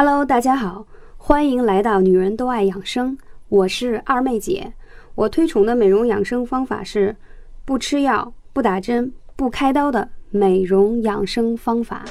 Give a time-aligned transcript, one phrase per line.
[0.00, 4.72] Hello，大家好，欢迎来到女人都爱养生，我是二妹姐。
[5.16, 7.16] 我推崇的美容养生方法是
[7.64, 12.04] 不吃药、不打针、不开刀的美容养生方法。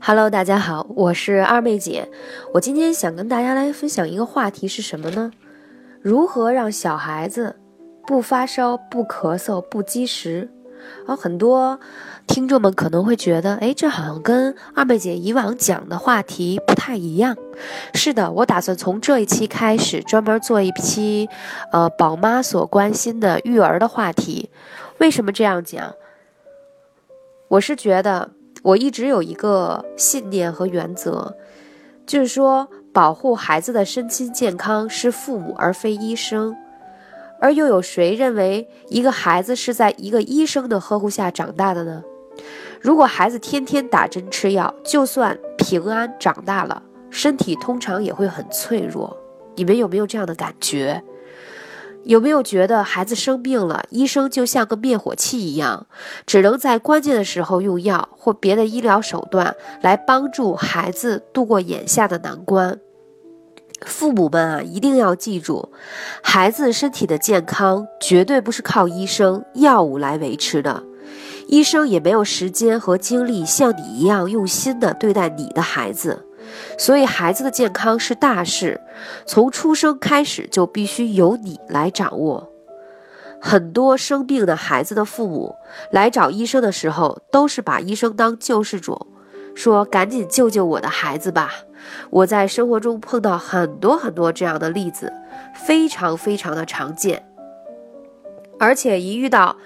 [0.00, 2.08] Hello，大家好，我是二妹姐。
[2.54, 5.30] 我今天想跟大家来分享一个话题是什么呢？
[6.00, 7.54] 如何让小孩子
[8.06, 10.50] 不发烧、不咳嗽、不积食？
[11.06, 11.78] 而，很多
[12.26, 17.36] 听众们可能会觉得，哎，这好像跟二妹姐以往讲的话题不太一样。
[17.94, 21.28] 是的，我打算从这一期开始专门做一期，
[21.70, 24.50] 呃，宝妈所关心的育儿的话题。
[24.98, 25.94] 为什么这样讲？
[27.48, 28.30] 我是觉得。
[28.64, 31.34] 我一直有一个信念和原则，
[32.06, 36.54] 就是说，保护孩子的身心健康是父母而非医生。
[37.42, 42.04] 而又有谁认为一个孩子是在一个医生的呵护下长大的呢？
[42.80, 49.16] 如果孩子天天打针吃药，就算平安长大了，身体通常也会很脆弱。
[49.56, 51.02] 你们有没有这样的感觉？
[52.04, 55.88] 有没有觉得孩子生病了，医生就像个灭火器一样，
[56.24, 62.78] 只能在关键的时候用药或别的医疗手段来帮助孩子度过眼下的难关？
[63.86, 65.70] 父母们啊，一定要记住，
[66.22, 70.82] 孩子身体的健康绝对不是靠医生、药物来维持的，
[71.48, 76.26] 医生也没有时间和精力像你一样用心的对待你的孩子。
[76.76, 78.80] 所以，孩子的健康是大事，
[79.24, 82.48] 从出生开始就必须由你来掌握。
[83.40, 85.54] 很多生病的孩子的父母
[85.90, 89.06] 来找医生的时候，都是把医生当救世主，
[89.54, 91.52] 说赶紧救救我的孩子吧。
[92.10, 95.12] 我在生活中碰到很多很多这样的例子，
[95.66, 97.24] 非常非常的常见，
[98.58, 99.56] 而且一遇到。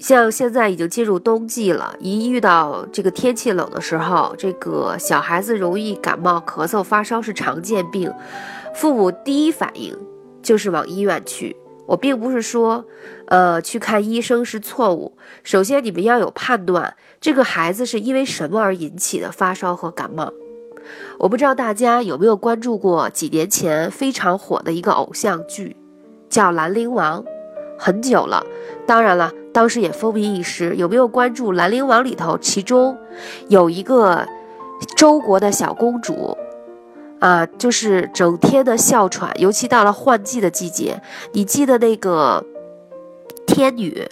[0.00, 8.08] 像现在已经进入冬季了，一遇到这个天气冷的时候，这个小孩子容易感冒、咳嗽、发烧是常见病，
[8.76, 9.98] 父母第一反应
[10.40, 11.56] 就是往医院去。
[11.88, 12.84] 我并不是说，
[13.26, 15.16] 呃，去看医生是错误。
[15.42, 20.32] 首先，你们要有判断，这个孩子是因为什么而引起的发烧和感冒。
[21.18, 25.76] 我不知道大家有没有关注过几年前非常火的一个偶像剧，
[26.28, 27.22] 叫《兰陵王》，
[27.78, 28.44] 很久了。
[28.86, 29.32] 当然了。
[29.50, 32.38] 当时也风靡一时，有没有关注《兰陵王》里头？
[32.38, 32.96] 其中
[33.48, 34.24] 有一个
[34.94, 36.36] 周国的小公主，
[37.20, 41.00] 啊，就是整天的哮喘，尤其到了换季的季节。
[41.32, 42.44] 你记得那个
[43.46, 44.08] 天女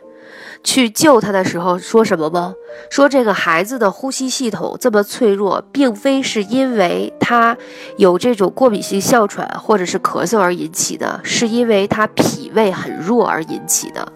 [0.64, 2.54] 去救他的时候说什么吗？
[2.90, 7.56] 说这个孩子的呼吸系统这么脆弱，并非是因为他
[7.96, 14.12] 有这种过敏性哮喘或者是咳嗽而引起的，是因为他脾胃很弱而引起的。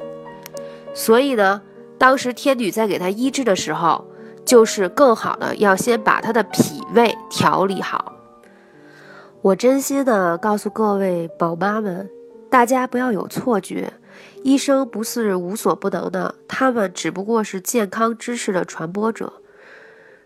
[0.93, 1.63] 所以呢，
[1.97, 4.05] 当时天女在给他医治的时候，
[4.45, 8.13] 就是更好的要先把他的脾胃调理好。
[9.43, 12.11] 我真心的告诉各位宝妈们，
[12.51, 13.91] 大家不要有错觉，
[14.43, 19.33] 医生不是无所不能的，他们只不过是健康知识的传播者，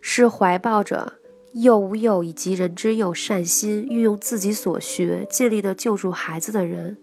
[0.01, 1.13] 是怀抱着
[1.53, 6.99] 幼吾幼以及人之幼善心，运用自己所学，尽力的救助孩子的人。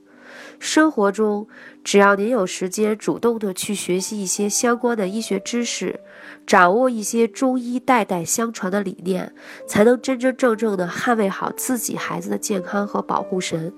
[0.61, 1.47] 生活中，
[1.83, 5.99] 只要您有时间，主动的去学习一些相关的医学知识，
[6.45, 9.33] 掌握一些中医代代相传的理念，
[9.67, 13.73] 才能真真正正的捍卫好自己孩子的健康和保护神。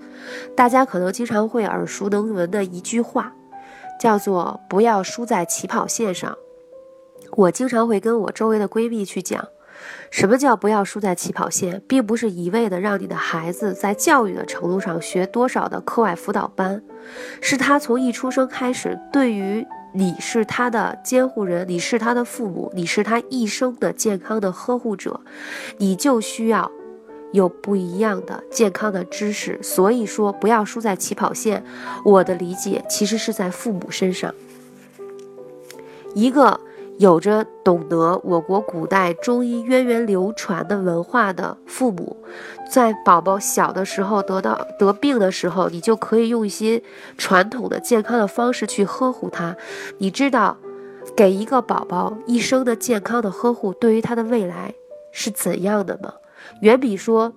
[0.57, 3.33] 大家可能经常会耳熟能闻的一句话，
[3.97, 6.37] 叫做“不要输在起跑线上”。
[7.31, 9.47] 我经常会跟我周围的闺蜜去讲。
[10.11, 16.83] 什么叫不要输在起跑线，并不是一味的让你的孩子在教育的程度上学多少的课外辅导班，
[17.41, 25.19] 是他从一出生开始，对于你是他的监护人，你是他的父母，你是他一生的健康的呵护者，
[25.77, 26.71] 你就需要
[27.31, 29.59] 有不一样的健康的知识。
[29.63, 31.63] 所以说，不要输在起跑线。
[32.05, 34.33] 我的理解其实是在父母身上，
[36.13, 36.59] 一个。
[36.99, 42.15] 有着懂得我国古代中医渊源流传的文化的父母，
[42.71, 46.81] 在宝宝小的时候得到得病的时候，你就可以用一些
[47.17, 49.55] 传统的健康的方式去呵护他。
[49.97, 50.55] 你知道，
[51.15, 54.73] 给一个宝宝一生的健康的呵护，对于他的未来
[55.11, 56.13] 是怎样的吗？
[56.61, 57.33] 远比说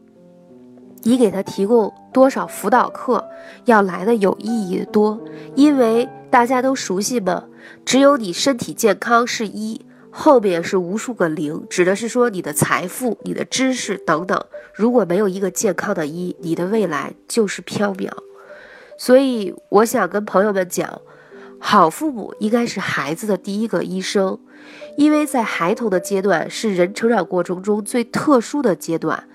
[1.03, 3.25] 你给他提供多少辅导课
[3.65, 5.19] 要来的有意义的多，
[5.55, 6.07] 因为。
[6.37, 7.45] 大家都熟悉吗？
[7.87, 9.81] 只有你身体健康是一，
[10.11, 14.39] 后面是无数个零，指的是说你的财富、你的知识等等。
[14.75, 18.11] 如果没有一个健康的一，你的未来就是缥缈。
[18.99, 21.01] 所以我想跟朋友们讲，
[21.59, 24.39] 好父母应该是孩子的第一个医生，
[24.99, 29.27] 因为在孩童的阶段是人成长过程中最特殊的阶段，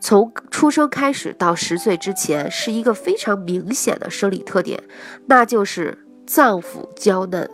[0.00, 4.82] 从出生开始到十岁之前是一个非常明显的生理特点，
[5.26, 5.96] 那就是
[6.28, 7.50] 脏腑娇嫩。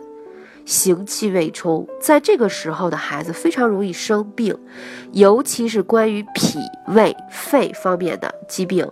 [0.65, 4.57] 行气未充，在这个时候的孩子非常容易生病，
[5.11, 6.57] 尤其是关于脾
[6.87, 8.87] 胃肺方面的疾病，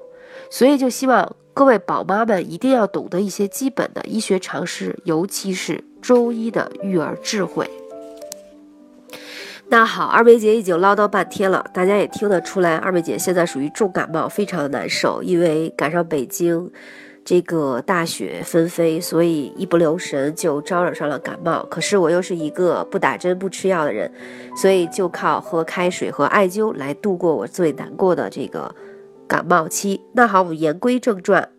[0.51, 7.67] 所以就希望各位宝妈们一定要懂得一些基本的医学常识，尤其是中医的育儿智慧。
[9.69, 16.71] 那好，二妹姐已经唠叨半天了，大家也听得出来，二妹姐现在属于重感冒，非常的难受，因为赶上北京。
[17.25, 21.65] 这个大雪纷飞，所以一不留神就招惹上了感冒。
[21.69, 24.11] 可是我又是一个不打针不吃药的人，
[24.55, 28.75] 所以就靠喝开水和艾灸来度过我最难过的这个
[29.27, 30.01] 感冒期。
[30.13, 31.49] 那好，我们言归正传。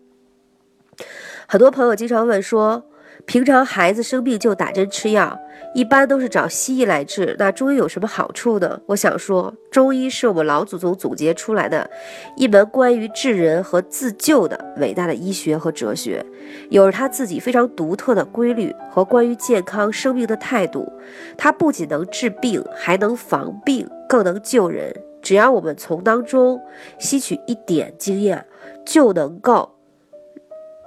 [1.47, 2.85] 很多朋友经常问说。
[3.25, 5.37] 平常孩子生病就打针吃药，
[5.73, 7.35] 一般都是找西医来治。
[7.39, 8.79] 那中医有什么好处呢？
[8.85, 11.89] 我想说，中医是我们老祖宗总结出来的
[12.37, 16.23] 一门关于治人和自救的伟大的医学和哲学，
[16.69, 20.87] 有着他自己非常独特的规律和关于健康生命的态度。
[21.35, 24.95] 它不仅能治病，还能防病，更能救人。
[25.21, 26.61] 只要我们从当中
[26.99, 28.45] 吸取一点经验，
[28.85, 29.74] 就能够。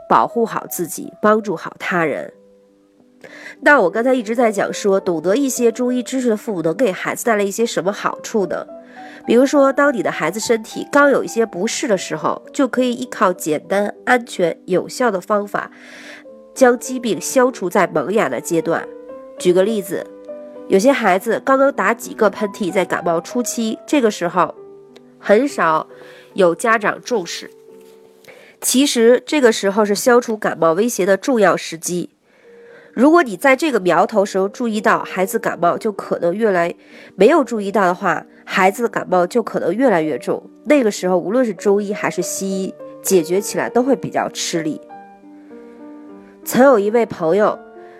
[0.08, 2.32] 保护好自己，帮助好他人。
[3.60, 8.66] 那我刚才一直在讲说，懂得一些中医知识的父母能给孩子带来一些什么好处呢？
[9.26, 15.70] 比如说，当你的孩子身体刚有一些不适的时候，就可以依靠简单、安全、有效的方法，
[16.55, 18.87] 将疾病消除在萌芽的阶段。
[19.38, 20.06] 举个例子，
[20.69, 24.55] 有些孩子刚刚打几个喷嚏，在感冒初期，这个时候
[25.19, 25.87] 很少
[26.34, 27.50] 有家长重视。
[28.60, 32.10] 其实这个时候是消除感冒威胁的重要时机。
[32.93, 36.75] 如果你在这个苗头时候注意到孩子感冒，就可能越来
[37.14, 40.43] 没有注意到的话，孩子的感冒就可能越来越重。
[40.64, 44.81] 那个时候，无论是中医还是西医，解决起来都会比较吃力。
[46.44, 47.58] 曾有一位朋友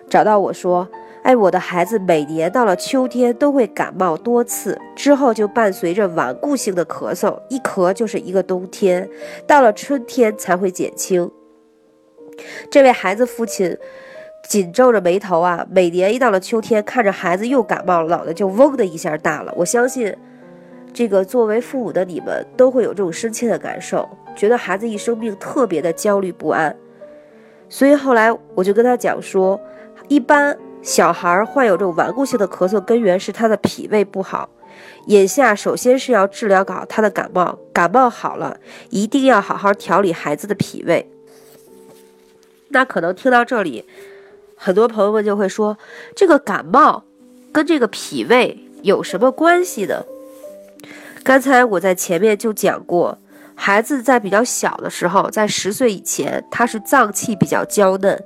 [0.09, 0.89] 找到我说。
[1.21, 9.07] 哎，我的孩子每年到了秋天都会感冒多次，之后就伴随着顽固性的咳嗽，一咳就是一个冬天，
[9.45, 11.29] 到了春天才会减轻。
[12.71, 13.77] 这位孩子父亲
[14.47, 19.53] 紧皱着眉头啊，每年一到了秋天，看着孩子又感冒了，脑袋就嗡的一下大了。
[19.57, 20.15] 我相信，
[20.93, 24.07] 这个作为父母的你们都会有这种深切的感受，
[24.37, 26.73] 觉得孩子一生病特别的焦虑不安。
[27.67, 29.59] 所以后来我就跟他讲说，
[30.07, 30.57] 一般。
[30.81, 34.49] 小孩患有这种顽固性的咳嗽，根源是他的脾胃不好。
[35.07, 38.57] 眼下首先是要治疗好他的感冒，感冒好了，
[38.89, 41.09] 一定要好好调理孩子的脾胃。
[42.69, 43.85] 那可能听到这里，
[44.55, 45.77] 很多朋友们就会说，
[46.15, 47.03] 这个感冒
[47.51, 50.05] 跟这个脾胃有什么关系呢？
[51.23, 53.17] 刚才我在前面就讲过，
[53.55, 58.23] 孩子在比较小的时候，在十岁以前，他是脏器比较娇嫩，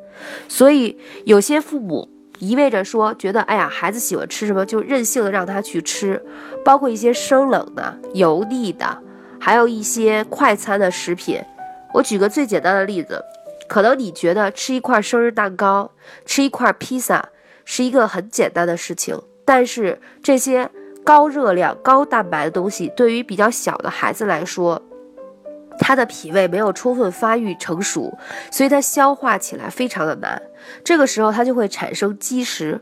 [0.47, 2.12] 所以有些父母。
[2.47, 6.21] 意味着说，觉得哎呀，孩子喜欢吃什么就任性的让他去吃，
[6.65, 9.01] 包括一些生冷的、油腻的，
[9.39, 11.41] 还有一些快餐的食品。
[11.93, 13.23] 我举个最简单的例子，
[13.69, 15.91] 可能你觉得吃一块生日蛋糕、
[16.25, 17.29] 吃一块披萨
[17.63, 20.69] 是一个很简单的事情，但是这些
[21.03, 24.81] 高热量、高蛋白的东西，对于比较小的孩子来说，
[25.83, 28.17] 他的脾胃没有充分发育成熟，
[28.49, 30.41] 所以他消化起来非常的难。
[30.83, 32.81] 这个时候他就会产生积食，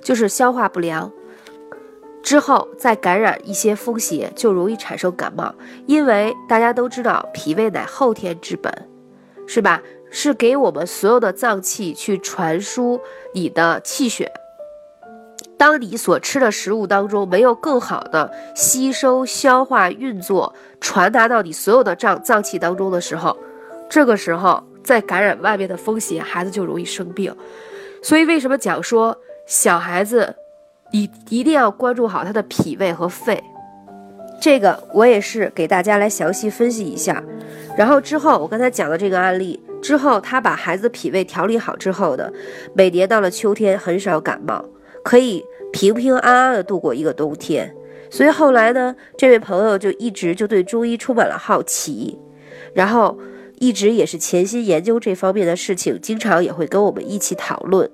[0.00, 1.12] 就是消化不良，
[2.22, 5.52] 之后再感染一些风邪，就容易产生感冒。
[5.86, 8.72] 因为大家都知道，脾胃乃后天之本，
[9.48, 9.82] 是吧？
[10.08, 13.00] 是给我们所有的脏器去传输
[13.34, 14.30] 你的气血。
[15.58, 23.36] 当你所吃的食物当中没有更好的吸收、消化、运作，传达到你所有的脏脏器当中的时候，
[23.88, 27.34] 这个时候再感染外面的风邪，孩子就容易生病。
[28.02, 30.34] 所以为什么讲说小孩子，
[30.92, 33.42] 你一定要关注好他的脾胃和肺？
[34.38, 37.22] 这个我也是给大家来详细分析一下。
[37.78, 42.30] 然后之后我刚才讲的这个案例之后，他把孩子脾胃调理好之后的，
[42.74, 44.62] 每年到了秋天很少感冒。
[45.06, 47.72] 可以平平安安的度过一个冬天，
[48.10, 52.18] 所以后来呢，这位朋友就一直就对中医充满了好奇，
[52.74, 53.16] 然后
[53.60, 57.88] 一直也是潜心研究这方面的事情，经常也会跟我们一起讨论。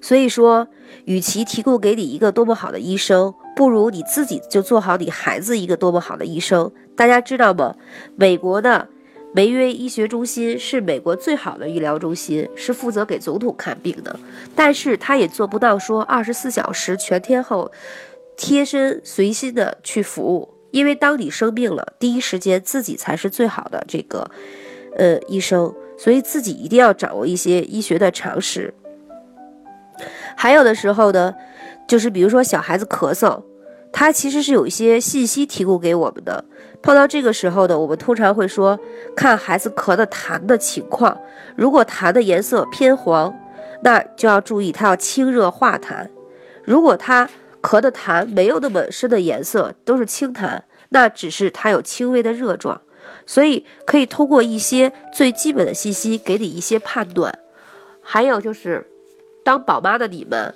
[0.00, 0.68] 所以说，
[1.06, 6.70] 与其提供给你一个多么好的医生，不如你自己就做好你孩子一个多么好的医生。
[6.94, 7.74] 大家知道吗？
[8.14, 8.88] 美国的
[9.34, 14.18] 梅约医学中心是美国最好的医疗中心，是负责给总统看病的，
[14.56, 17.70] 但是他也做不到说二十四小时全天候
[18.36, 24.30] 贴身随心的去服务，因为当你生病了，第一时间自己才是最好的这个
[24.96, 28.72] 呃医生，所以自己一定要掌握一些医学的常识。
[30.36, 31.34] 还有的时候呢，
[31.86, 33.42] 就是比如说小孩子咳嗽。
[33.92, 36.44] 它其实是有一些信息提供给我们的。
[36.82, 38.78] 碰到这个时候呢，我们通常会说，
[39.16, 41.18] 看孩子咳的痰的情况。
[41.56, 43.34] 如果痰的颜色偏黄，
[43.82, 46.08] 那就要注意，它要清热化痰。
[46.64, 47.28] 如果他
[47.60, 52.80] 咳的痰没有那么深的颜色，都是清痰，那只是他有轻微的热状。
[53.26, 57.36] 所以可以通过一些最基本的信息给你一些判断。
[58.00, 58.86] 还有就是，
[59.44, 60.54] 当宝妈的你们。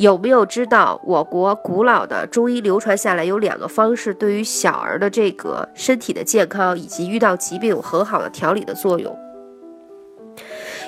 [0.00, 9.14] 有没有知道我国古老的中医流传下来有两个方式，对于小儿的这个身体的健康以及遇到疾病有很好的调理的作用？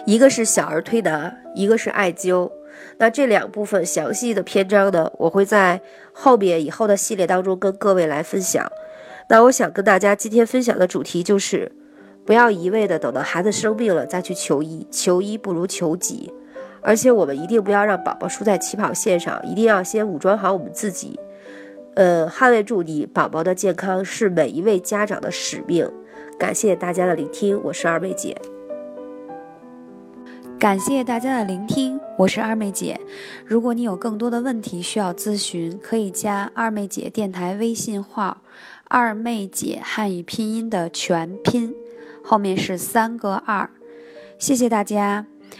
[0.06, 2.50] 一个是小儿推拿，一个是艾灸。
[2.96, 5.82] 那这两部分详细的篇章呢，我会在
[6.14, 8.66] 后面以后的系列当中跟各位来分享。
[9.28, 11.70] 那我想跟大家今天分享的主题就是，
[12.24, 16.32] 不要一味的等到孩子生病了再去求医，求医不如求己。
[16.82, 21.18] 而且我们一定不要让宝宝输在起跑线上，一定要先武装好我们自己，
[21.94, 25.88] 呃，捍卫住你宝宝的健康是每一位家长的使命。
[26.38, 28.36] 感谢大家的聆听，我是二妹姐。
[30.58, 33.00] 感谢大家的聆听，我是二妹姐。
[33.44, 38.38] 如果你有更多的问题需要咨询，可以加二妹姐电台微信号
[38.88, 41.74] “二妹姐汉语拼音”的全拼，
[42.24, 43.70] 后面是三个二。
[44.38, 45.26] 谢谢大家。